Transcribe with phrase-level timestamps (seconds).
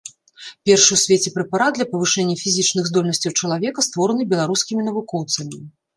[0.67, 5.55] Першы ў свеце прэпарат для павышэння фізічных здольнасцяў чалавека створаны беларускімі навукоўцамі.